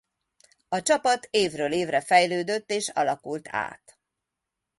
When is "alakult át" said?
2.89-3.99